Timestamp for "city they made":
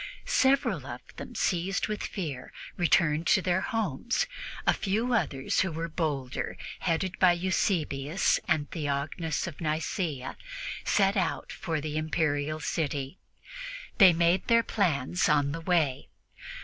12.59-14.47